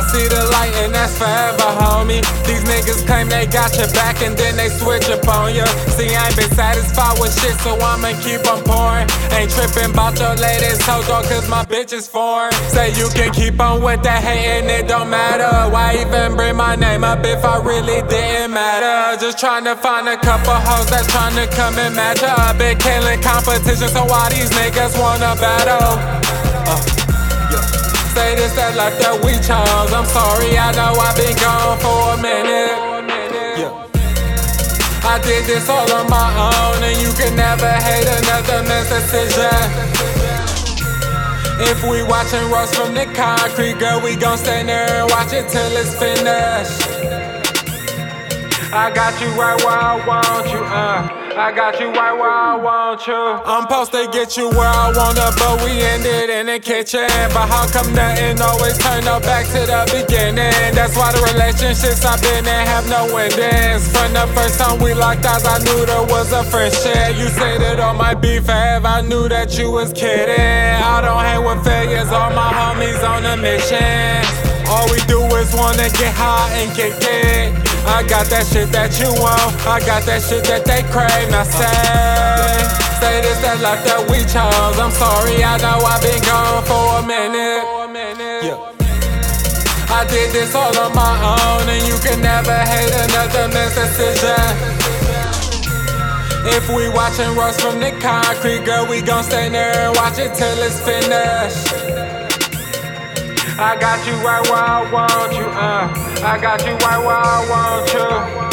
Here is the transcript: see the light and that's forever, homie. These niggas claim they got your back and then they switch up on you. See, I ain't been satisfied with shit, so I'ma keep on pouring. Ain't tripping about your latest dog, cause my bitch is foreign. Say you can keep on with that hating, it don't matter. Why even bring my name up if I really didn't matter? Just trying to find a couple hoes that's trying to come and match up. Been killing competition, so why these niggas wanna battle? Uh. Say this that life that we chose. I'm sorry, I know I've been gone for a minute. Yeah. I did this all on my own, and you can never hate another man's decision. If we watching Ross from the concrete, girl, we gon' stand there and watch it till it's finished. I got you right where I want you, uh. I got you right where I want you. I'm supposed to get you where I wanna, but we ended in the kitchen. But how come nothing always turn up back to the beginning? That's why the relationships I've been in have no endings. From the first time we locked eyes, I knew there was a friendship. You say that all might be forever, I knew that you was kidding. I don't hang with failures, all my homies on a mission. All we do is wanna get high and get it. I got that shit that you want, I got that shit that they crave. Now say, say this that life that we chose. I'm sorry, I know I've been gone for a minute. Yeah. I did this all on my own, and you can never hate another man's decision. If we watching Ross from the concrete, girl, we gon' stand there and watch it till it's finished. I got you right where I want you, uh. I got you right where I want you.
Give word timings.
see 0.00 0.26
the 0.28 0.48
light 0.48 0.72
and 0.80 0.94
that's 0.94 1.18
forever, 1.18 1.68
homie. 1.76 2.24
These 2.46 2.64
niggas 2.64 3.04
claim 3.06 3.28
they 3.28 3.46
got 3.46 3.76
your 3.76 3.90
back 3.92 4.22
and 4.22 4.36
then 4.36 4.56
they 4.56 4.68
switch 4.68 5.08
up 5.10 5.26
on 5.28 5.54
you. 5.54 5.66
See, 5.92 6.14
I 6.14 6.28
ain't 6.28 6.36
been 6.36 6.50
satisfied 6.50 7.18
with 7.20 7.34
shit, 7.36 7.52
so 7.60 7.76
I'ma 7.76 8.16
keep 8.24 8.40
on 8.48 8.64
pouring. 8.64 9.08
Ain't 9.36 9.50
tripping 9.50 9.92
about 9.92 10.18
your 10.18 10.34
latest 10.36 10.86
dog, 10.86 11.04
cause 11.04 11.48
my 11.48 11.64
bitch 11.64 11.92
is 11.92 12.08
foreign. 12.08 12.52
Say 12.72 12.90
you 12.96 13.08
can 13.12 13.32
keep 13.32 13.60
on 13.60 13.82
with 13.82 14.02
that 14.02 14.22
hating, 14.24 14.70
it 14.70 14.88
don't 14.88 15.10
matter. 15.10 15.50
Why 15.70 16.00
even 16.00 16.36
bring 16.36 16.56
my 16.56 16.74
name 16.76 17.04
up 17.04 17.24
if 17.24 17.44
I 17.44 17.60
really 17.60 18.00
didn't 18.08 18.52
matter? 18.52 19.20
Just 19.20 19.38
trying 19.38 19.64
to 19.64 19.76
find 19.76 20.08
a 20.08 20.16
couple 20.16 20.54
hoes 20.54 20.88
that's 20.88 21.06
trying 21.12 21.36
to 21.36 21.46
come 21.54 21.76
and 21.78 21.94
match 21.94 22.22
up. 22.22 22.56
Been 22.58 22.78
killing 22.78 23.20
competition, 23.20 23.88
so 23.88 24.04
why 24.04 24.30
these 24.30 24.50
niggas 24.50 24.98
wanna 24.98 25.36
battle? 25.36 25.98
Uh. 26.64 27.11
Say 28.12 28.34
this 28.36 28.52
that 28.56 28.76
life 28.76 28.98
that 29.00 29.16
we 29.24 29.32
chose. 29.40 29.88
I'm 29.88 30.04
sorry, 30.04 30.52
I 30.58 30.68
know 30.76 30.92
I've 31.00 31.16
been 31.16 31.32
gone 31.40 31.80
for 31.80 32.12
a 32.12 32.18
minute. 32.20 32.76
Yeah. 33.56 33.72
I 35.08 35.16
did 35.24 35.48
this 35.48 35.68
all 35.68 35.88
on 35.92 36.10
my 36.12 36.28
own, 36.36 36.84
and 36.84 36.96
you 37.00 37.08
can 37.16 37.32
never 37.34 37.72
hate 37.72 38.04
another 38.04 38.68
man's 38.68 38.92
decision. 38.92 39.56
If 41.64 41.82
we 41.88 42.02
watching 42.02 42.44
Ross 42.50 42.74
from 42.74 42.92
the 42.92 43.06
concrete, 43.16 43.78
girl, 43.78 44.00
we 44.04 44.16
gon' 44.16 44.36
stand 44.36 44.68
there 44.68 44.92
and 44.92 45.10
watch 45.10 45.32
it 45.32 45.48
till 45.48 45.72
it's 45.72 45.96
finished. 45.96 46.84
I 48.74 48.92
got 48.92 49.18
you 49.22 49.28
right 49.40 49.56
where 49.64 49.80
I 49.80 50.06
want 50.06 50.52
you, 50.52 50.60
uh. 50.60 51.21
I 51.36 51.50
got 51.50 51.80
you 51.80 51.88
right 51.92 52.12
where 52.12 52.30
I 52.30 52.56
want 52.56 53.06
you. 53.06 53.14
I'm 53.14 53.62
supposed 53.62 53.92
to 53.92 54.06
get 54.12 54.36
you 54.36 54.50
where 54.50 54.68
I 54.68 54.92
wanna, 54.92 55.32
but 55.40 55.64
we 55.64 55.80
ended 55.80 56.28
in 56.28 56.46
the 56.46 56.60
kitchen. 56.60 57.08
But 57.32 57.48
how 57.48 57.64
come 57.72 57.94
nothing 57.94 58.40
always 58.42 58.76
turn 58.76 59.08
up 59.08 59.22
back 59.22 59.46
to 59.56 59.64
the 59.64 59.88
beginning? 59.88 60.52
That's 60.76 60.94
why 60.94 61.12
the 61.12 61.24
relationships 61.32 62.04
I've 62.04 62.20
been 62.20 62.44
in 62.44 62.66
have 62.68 62.88
no 62.88 63.08
endings. 63.16 63.88
From 63.88 64.12
the 64.12 64.28
first 64.36 64.60
time 64.60 64.78
we 64.78 64.92
locked 64.92 65.24
eyes, 65.24 65.44
I 65.46 65.58
knew 65.64 65.86
there 65.86 66.04
was 66.04 66.32
a 66.32 66.44
friendship. 66.44 67.16
You 67.16 67.28
say 67.28 67.56
that 67.58 67.80
all 67.80 67.94
might 67.94 68.20
be 68.20 68.38
forever, 68.38 68.86
I 68.86 69.00
knew 69.00 69.28
that 69.28 69.56
you 69.56 69.70
was 69.70 69.92
kidding. 69.92 70.36
I 70.36 71.00
don't 71.00 71.24
hang 71.24 71.44
with 71.44 71.64
failures, 71.64 72.12
all 72.12 72.30
my 72.30 72.52
homies 72.52 73.00
on 73.08 73.24
a 73.24 73.36
mission. 73.40 74.20
All 74.68 74.84
we 74.92 75.00
do 75.08 75.24
is 75.40 75.54
wanna 75.54 75.88
get 75.96 76.12
high 76.12 76.52
and 76.60 76.76
get 76.76 76.92
it. 77.00 77.71
I 77.84 78.06
got 78.08 78.26
that 78.30 78.46
shit 78.46 78.70
that 78.70 78.98
you 79.00 79.10
want, 79.18 79.54
I 79.66 79.80
got 79.80 80.04
that 80.06 80.22
shit 80.22 80.44
that 80.44 80.64
they 80.64 80.82
crave. 80.94 81.30
Now 81.30 81.42
say, 81.42 81.66
say 83.02 83.20
this 83.22 83.38
that 83.42 83.58
life 83.60 83.82
that 83.84 84.06
we 84.06 84.22
chose. 84.30 84.78
I'm 84.78 84.94
sorry, 84.94 85.42
I 85.42 85.58
know 85.58 85.82
I've 85.82 86.02
been 86.02 86.22
gone 86.22 86.62
for 86.64 87.00
a 87.00 87.06
minute. 87.06 87.64
Yeah. 88.42 88.72
I 89.92 90.06
did 90.08 90.32
this 90.32 90.54
all 90.54 90.72
on 90.78 90.94
my 90.94 91.14
own, 91.20 91.68
and 91.68 91.86
you 91.86 91.98
can 92.00 92.22
never 92.22 92.56
hate 92.64 92.94
another 93.10 93.48
man's 93.52 93.74
decision. 93.74 94.82
If 96.44 96.68
we 96.74 96.88
watching 96.88 97.36
Ross 97.36 97.60
from 97.60 97.78
the 97.78 97.92
concrete, 98.00 98.64
girl, 98.64 98.86
we 98.88 99.02
gon' 99.02 99.22
stand 99.22 99.54
there 99.54 99.88
and 99.88 99.96
watch 99.96 100.18
it 100.18 100.34
till 100.34 100.58
it's 100.62 100.80
finished. 100.80 102.21
I 103.58 103.76
got 103.78 104.06
you 104.06 104.14
right 104.24 104.42
where 104.48 104.58
I 104.58 104.90
want 104.92 105.32
you, 105.34 105.44
uh. 105.44 106.24
I 106.24 106.38
got 106.40 106.64
you 106.66 106.74
right 106.76 106.98
where 106.98 107.16
I 107.16 107.48
want 107.50 107.92
you. 107.92 108.51